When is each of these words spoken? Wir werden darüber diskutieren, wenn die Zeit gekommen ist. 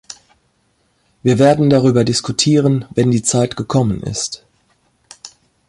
Wir 1.21 1.37
werden 1.37 1.69
darüber 1.69 2.03
diskutieren, 2.03 2.85
wenn 2.95 3.11
die 3.11 3.21
Zeit 3.21 3.55
gekommen 3.55 4.01
ist. 4.01 4.43